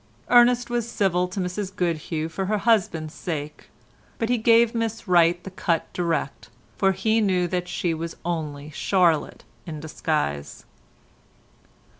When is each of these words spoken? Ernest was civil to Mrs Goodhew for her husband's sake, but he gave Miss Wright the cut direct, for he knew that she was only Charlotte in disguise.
Ernest 0.31 0.71
was 0.71 0.89
civil 0.89 1.27
to 1.27 1.39
Mrs 1.39 1.71
Goodhew 1.75 2.27
for 2.27 2.47
her 2.47 2.57
husband's 2.57 3.13
sake, 3.13 3.69
but 4.17 4.29
he 4.29 4.37
gave 4.39 4.73
Miss 4.73 5.07
Wright 5.07 5.43
the 5.43 5.51
cut 5.51 5.93
direct, 5.93 6.49
for 6.75 6.91
he 6.91 7.21
knew 7.21 7.47
that 7.47 7.67
she 7.67 7.93
was 7.93 8.15
only 8.25 8.71
Charlotte 8.71 9.43
in 9.67 9.79
disguise. 9.79 10.65